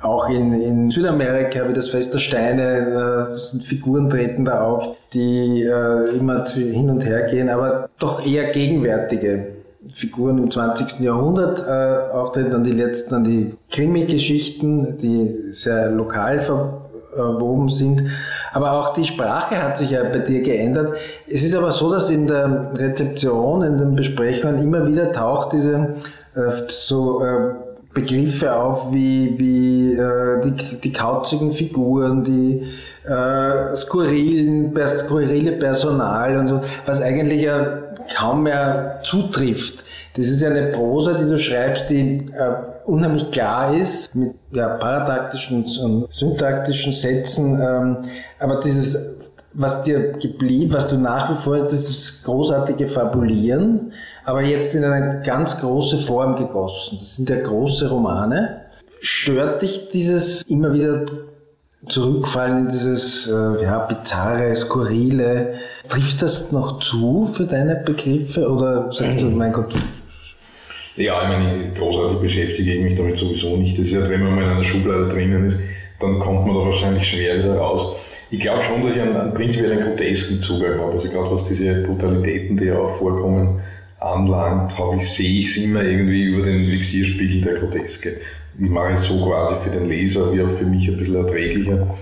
[0.01, 4.63] auch in, in Südamerika wie das Fest der Steine, äh, das sind Figuren treten da
[4.63, 9.61] auf, die äh, immer hin und her gehen, aber doch eher gegenwärtige
[9.93, 10.99] Figuren im 20.
[10.99, 18.09] Jahrhundert äh, auftreten, dann die letzten, dann die Krimi-Geschichten, die sehr lokal verwoben sind.
[18.53, 20.97] Aber auch die Sprache hat sich ja bei dir geändert.
[21.27, 25.95] Es ist aber so, dass in der Rezeption, in den Besprechungen immer wieder taucht diese
[26.35, 27.53] äh, so äh,
[27.93, 32.63] Begriffe auf wie, wie äh, die, die kauzigen Figuren, die
[33.03, 37.79] äh, skurrilen, skurrile Personal und so, was eigentlich ja
[38.17, 39.83] kaum mehr zutrifft.
[40.15, 42.53] Das ist ja eine Prosa, die du schreibst, die äh,
[42.85, 47.97] unheimlich klar ist, mit ja, parataktischen und syntaktischen Sätzen, ähm,
[48.39, 49.17] aber dieses,
[49.53, 53.93] was dir geblieben, was du nach wie vor, das ist großartige Fabulieren,
[54.25, 56.97] aber jetzt in eine ganz große Form gegossen.
[56.99, 58.61] Das sind ja große Romane.
[58.99, 61.05] Stört dich dieses immer wieder
[61.87, 65.55] zurückfallen in dieses äh, ja, bizarre, skurrile?
[65.89, 69.73] Trifft das noch zu für deine Begriffe oder sagst du, mein Gott,
[70.97, 73.77] ja, ich meine, großartig beschäftige ich mich damit sowieso nicht.
[73.77, 75.57] Das ist ja, wenn man mal in einer Schublade drinnen ist,
[75.99, 78.23] dann kommt man da wahrscheinlich schwer wieder raus.
[78.31, 80.93] Ich glaube schon, dass ich einen, einen prinzipiell einen grotesken Zugang habe.
[80.93, 83.61] Also gerade was diese Brutalitäten, die ja auch vorkommen,
[83.99, 88.17] anlangt, habe ich, sehe ich es immer irgendwie über den Vixierspiegel der Groteske.
[88.59, 91.95] Ich mache es so quasi für den Leser wie auch für mich ein bisschen erträglicher.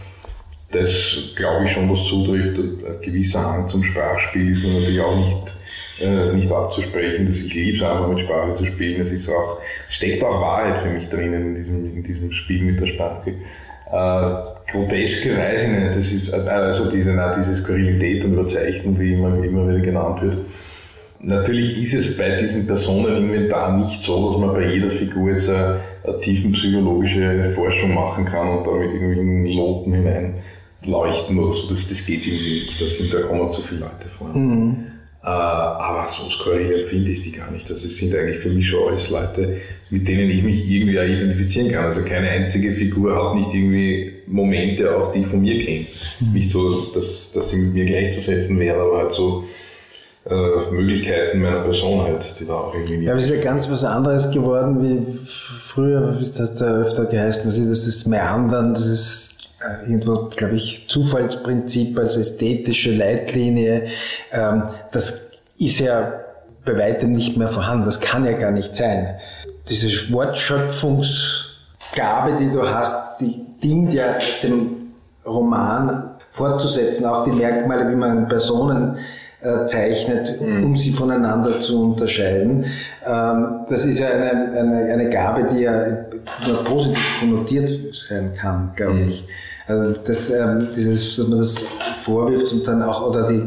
[0.71, 2.57] Das glaube ich schon, was zutrifft.
[2.57, 5.55] Ein gewisser Hang zum Sprachspiel ist mir natürlich auch nicht,
[6.01, 7.25] äh, nicht abzusprechen.
[7.25, 9.01] Das, ich liebe es einfach mit Sprache zu spielen.
[9.01, 12.79] Es ist auch, steckt auch Wahrheit für mich drinnen in diesem, in diesem Spiel mit
[12.79, 13.31] der Sprache.
[13.91, 15.87] Äh, groteske weiß ich nicht.
[15.89, 20.37] Das ist, also diese, na, diese Skurrilität und Überzeichnung, die immer, immer wieder genannt wird
[21.21, 25.81] Natürlich ist es bei diesem Personeninventar nicht so, dass man bei jeder Figur jetzt eine,
[26.05, 29.91] eine tiefenpsychologische Forschung machen kann und damit irgendwelchen Loten
[30.81, 31.67] hineinleuchten oder so.
[31.69, 32.81] Das, das geht irgendwie nicht.
[32.81, 34.29] Da, sind, da kommen zu viele Leute vor.
[34.29, 34.85] Mhm.
[35.21, 37.69] Äh, aber so skurril empfinde ich die gar nicht.
[37.69, 39.57] Das sind eigentlich für mich schon alles Leute,
[39.89, 41.85] mit denen ich mich irgendwie identifizieren kann.
[41.85, 45.87] Also keine einzige Figur hat nicht irgendwie Momente, auch die von mir kennen.
[46.21, 46.33] Mhm.
[46.33, 49.43] Nicht so, dass, dass, dass sie mit mir gleichzusetzen wären, aber halt so
[50.29, 53.05] äh, Möglichkeiten meiner Person halt, die da auch irgendwie nicht.
[53.05, 55.27] Ja, aber es ist ja ganz was anderes geworden wie
[55.67, 59.38] früher, wie das da öfter geheißen, also das ist Meandern, das ist
[59.87, 63.87] irgendwo, glaube ich, Zufallsprinzip als ästhetische Leitlinie.
[64.31, 66.13] Ähm, das ist ja
[66.65, 69.17] bei weitem nicht mehr vorhanden, das kann ja gar nicht sein.
[69.69, 74.93] Diese Wortschöpfungsgabe, die du hast, die dient ja dem
[75.25, 78.97] Roman fortzusetzen, auch die Merkmale, wie man Personen
[79.41, 80.65] äh, zeichnet, mhm.
[80.65, 82.65] um sie voneinander zu unterscheiden.
[83.05, 86.05] Ähm, das ist ja eine, eine, eine Gabe, die ja
[86.47, 89.09] nur positiv konnotiert sein kann, glaube mhm.
[89.09, 89.25] ich.
[89.69, 91.63] Also das, ähm, dieses, dass man das
[92.03, 93.43] vorwirft und dann auch, oder die,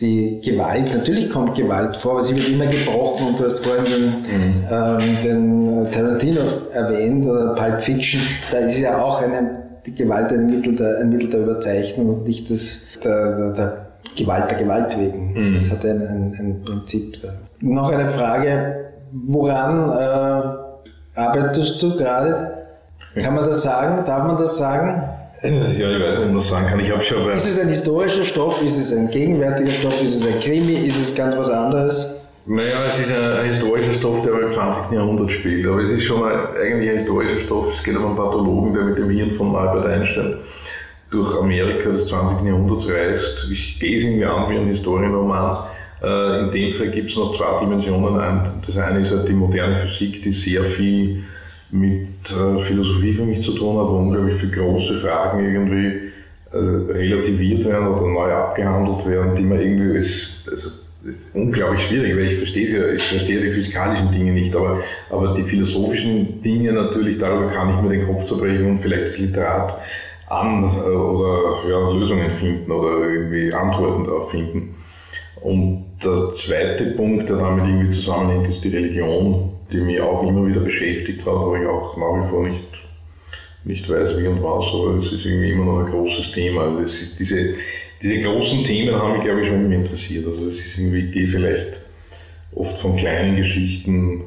[0.00, 3.84] die Gewalt, natürlich kommt Gewalt vor, aber sie wird immer gebrochen und du hast vorhin
[3.84, 4.64] den, mhm.
[4.68, 6.40] ähm, den Tarantino
[6.72, 11.10] erwähnt oder Pulp Fiction, da ist ja auch eine, die Gewalt ein Mittel der, ein
[11.10, 15.34] Mittel der Überzeichnung und nicht das, der, der, der Gewalt der Gewalt wegen.
[15.34, 15.60] Mhm.
[15.60, 17.16] Das hat ein, ein, ein Prinzip.
[17.60, 22.56] Noch eine Frage, woran äh, arbeitest du gerade?
[23.14, 24.04] Kann man das sagen?
[24.04, 25.02] Darf man das sagen?
[25.42, 26.80] Ja, ich weiß nicht, ob man das sagen kann.
[26.80, 28.62] Ich habe schon Ist es ein historischer Stoff?
[28.62, 30.02] Ist es ein gegenwärtiger Stoff?
[30.02, 30.74] Ist es ein Krimi?
[30.74, 32.20] Ist es ganz was anderes?
[32.44, 34.92] Naja, es ist ein, historischer Stoff, der im 20.
[34.92, 35.66] Jahrhundert spielt.
[35.66, 37.72] Aber es ist schon ein, eigentlich ein historischer Stoff.
[37.74, 40.34] Es geht um einen Pathologen, der mit dem Hirn von Albert Einstein
[41.10, 42.46] durch Amerika des 20.
[42.46, 43.46] Jahrhunderts reist.
[43.50, 45.64] Ich gehe es irgendwie an wie ein Historienroman.
[46.02, 48.42] Äh, in dem Fall gibt es noch zwei Dimensionen.
[48.66, 51.24] Das eine ist halt die moderne Physik, die sehr viel
[51.72, 56.10] mit äh, Philosophie für mich zu tun hat, wo unglaublich viele große Fragen irgendwie
[56.52, 60.70] äh, relativiert werden oder neu abgehandelt werden, die man irgendwie als, also
[61.04, 65.34] ist unglaublich schwierig, weil ich verstehe ja, ich verstehe die physikalischen Dinge nicht, aber, aber
[65.34, 69.76] die philosophischen Dinge natürlich, darüber kann ich mir den Kopf zerbrechen und vielleicht als Literat
[70.28, 74.74] an äh, oder ja, Lösungen finden oder irgendwie Antworten darauf finden.
[75.40, 80.46] Und der zweite Punkt, der damit irgendwie zusammenhängt, ist die Religion, die mich auch immer
[80.46, 82.64] wieder beschäftigt hat, wo ich auch nach wie vor nicht,
[83.64, 86.62] nicht weiß, wie und was, aber es ist irgendwie immer noch ein großes Thema.
[86.62, 87.54] Also diese,
[88.02, 90.26] diese großen Themen haben mich, glaube ich, schon immer interessiert.
[90.26, 91.82] Also es ist irgendwie, ich gehe vielleicht
[92.54, 94.24] oft von kleinen Geschichten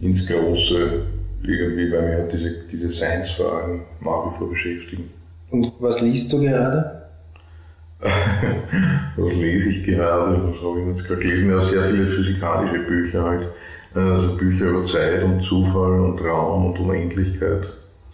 [0.00, 1.02] ins Große,
[1.44, 5.10] irgendwie, weil mich halt diese, diese Science-Fragen nach wie vor beschäftigen.
[5.50, 7.02] Und was liest du gerade?
[9.16, 10.42] was lese ich gerade?
[10.48, 11.50] Was habe ich jetzt gerade gelesen?
[11.50, 13.48] Ja, sehr viele physikalische Bücher halt.
[13.94, 17.68] Also Bücher über Zeit und Zufall und Raum und Unendlichkeit.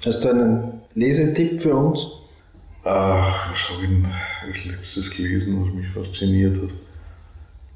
[0.05, 2.09] Hast du einen Lesetipp für uns?
[2.85, 4.07] Ach, was habe ich denn
[4.47, 6.71] als letztes gelesen, was mich fasziniert hat?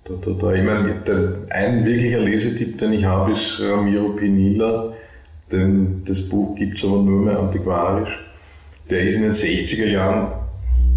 [0.05, 0.53] Da, da, da.
[0.55, 4.93] Ich meine, der, ein wirklicher Lesetipp, den ich habe, ist Ramiro Pinilla.
[5.53, 8.19] Denn das Buch gibt es aber nur mehr antiquarisch.
[8.91, 10.33] Der ist in den 60er Jahren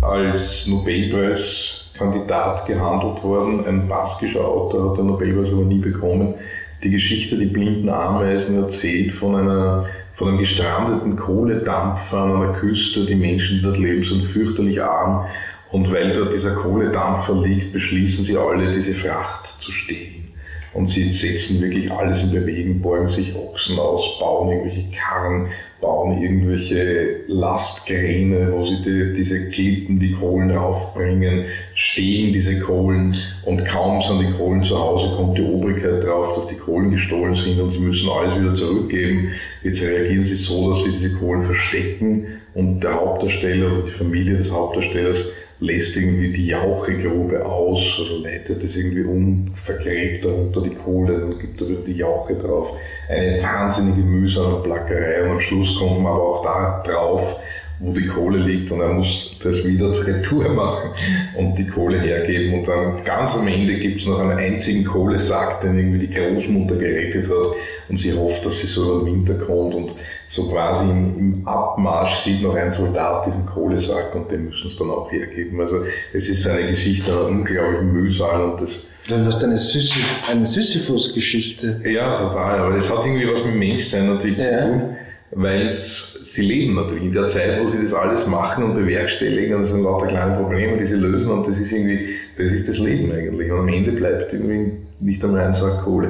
[0.01, 3.65] als Nobelpreiskandidat gehandelt worden.
[3.65, 6.35] Ein baskischer Autor hat den Nobelpreis aber nie bekommen.
[6.83, 9.85] Die Geschichte Die blinden Ameisen erzählt von einer
[10.15, 13.05] von einem gestrandeten Kohledampfer an einer Küste.
[13.05, 15.25] Die Menschen, die dort leben, sind fürchterlich arm.
[15.71, 20.31] Und weil dort dieser Kohledampfer liegt, beschließen sie alle, diese Fracht zu stehlen.
[20.75, 25.47] Und sie setzen wirklich alles in Bewegung, borgen sich Ochsen aus, bauen irgendwelche Karren,
[25.79, 33.63] bauen irgendwelche Lastgräne, wo sie die, diese Klippen, die Kohlen raufbringen, stehen diese Kohlen und
[33.63, 37.57] kaum sind die Kohlen zu Hause, kommt die Obrigkeit drauf, dass die Kohlen gestohlen sind
[37.57, 39.29] und sie müssen alles wieder zurückgeben.
[39.63, 44.37] Jetzt reagieren sie so, dass sie diese Kohlen verstecken und der Hauptdarsteller oder die Familie
[44.37, 45.25] des Hauptdarstellers
[45.59, 51.39] lässt irgendwie die Jauchegrube aus, also leitet das irgendwie um, vergräbt darunter die Kohle, dann
[51.39, 52.77] gibt er wieder die Jauche drauf.
[53.09, 57.39] Eine wahnsinnige mühsame Plackerei und am Schluss kommt man aber auch da drauf,
[57.79, 60.91] wo die Kohle liegt und er muss das wieder retour machen
[61.37, 65.61] und die Kohle hergeben und dann ganz am Ende gibt es noch einen einzigen Kohlesack,
[65.61, 67.55] den irgendwie die Großmutter gerettet hat
[67.89, 69.95] und sie hofft, dass sie so den Winter kommt und
[70.27, 74.77] so quasi im, im Abmarsch sieht noch ein Soldat diesen Kohlesack und den müssen sie
[74.77, 75.59] dann auch hergeben.
[75.61, 75.83] Also
[76.13, 80.47] es ist eine Geschichte einer unglaublichen Mühsal und das dann hast du eine, Sisyphus, eine
[80.47, 81.79] Sisyphus-Geschichte.
[81.85, 82.57] Ja, total.
[82.57, 84.61] Aber das hat irgendwie was mit Menschsein natürlich ja.
[84.61, 84.95] zu tun,
[85.31, 89.61] weil sie leben natürlich in der Zeit, wo sie das alles machen und bewerkstelligen und
[89.63, 92.77] es sind lauter kleine Probleme, die sie lösen und das ist irgendwie, das ist das
[92.77, 93.51] Leben eigentlich.
[93.51, 96.09] Und am Ende bleibt irgendwie nicht einmal ein Sack Kohle.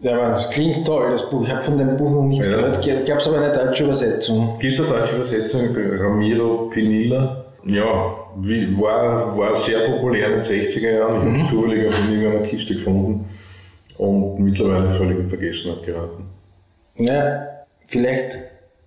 [0.00, 1.42] Ja, aber das klingt toll, das Buch.
[1.42, 2.56] Ich habe von dem Buch noch nichts ja.
[2.56, 3.06] gehört.
[3.06, 4.58] Gab es aber eine deutsche Übersetzung?
[4.58, 7.44] Gibt eine deutsche Übersetzung, Ramiro Pinilla.
[7.64, 11.16] Ja, wie, war, war sehr populär in den 60er Jahren.
[11.16, 11.46] Ich mhm.
[11.46, 13.26] zufällig auf irgendeiner Kiste gefunden
[13.98, 16.24] und mittlerweile völlig in Vergessenheit geraten.
[16.96, 17.49] Ja,
[17.90, 18.38] vielleicht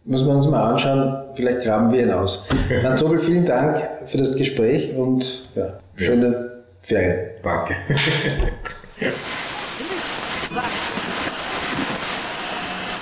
[0.06, 2.44] muss man uns mal anschauen, vielleicht graben wir ihn aus.
[2.82, 6.42] Dann Sobel, vielen Dank für das Gespräch und ja, schöne ja.
[6.82, 7.30] Ferien.
[7.44, 7.76] Danke.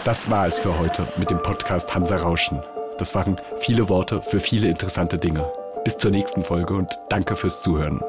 [0.03, 2.59] Das war es für heute mit dem Podcast Hansa Rauschen.
[2.97, 5.45] Das waren viele Worte für viele interessante Dinge.
[5.83, 8.01] Bis zur nächsten Folge und danke fürs Zuhören.